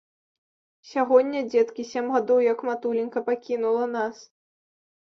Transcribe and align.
Сягоння, 0.91 1.43
дзеткі, 1.51 1.87
сем 1.91 2.09
гадоў, 2.17 2.43
як 2.51 2.59
матуленька 2.71 3.25
пакінула 3.31 3.85
нас. 3.99 4.29